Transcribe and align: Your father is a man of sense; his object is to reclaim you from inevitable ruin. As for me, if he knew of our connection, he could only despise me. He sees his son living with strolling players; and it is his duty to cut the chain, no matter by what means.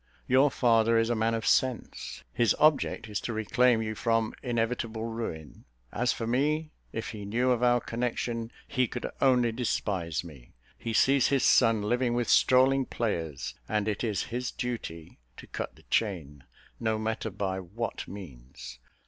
Your 0.27 0.49
father 0.49 0.97
is 0.97 1.11
a 1.11 1.15
man 1.15 1.35
of 1.35 1.45
sense; 1.45 2.23
his 2.33 2.55
object 2.57 3.07
is 3.07 3.21
to 3.21 3.33
reclaim 3.33 3.83
you 3.83 3.93
from 3.93 4.33
inevitable 4.41 5.05
ruin. 5.05 5.63
As 5.91 6.11
for 6.11 6.25
me, 6.25 6.71
if 6.91 7.09
he 7.11 7.23
knew 7.23 7.51
of 7.51 7.61
our 7.61 7.79
connection, 7.79 8.51
he 8.67 8.87
could 8.87 9.05
only 9.21 9.51
despise 9.51 10.23
me. 10.23 10.53
He 10.75 10.91
sees 10.91 11.27
his 11.27 11.43
son 11.43 11.83
living 11.83 12.15
with 12.15 12.29
strolling 12.29 12.87
players; 12.87 13.53
and 13.69 13.87
it 13.87 14.03
is 14.03 14.23
his 14.33 14.49
duty 14.49 15.19
to 15.37 15.45
cut 15.45 15.75
the 15.75 15.83
chain, 15.83 16.45
no 16.79 16.97
matter 16.97 17.29
by 17.29 17.59
what 17.59 18.07
means. 18.07 18.79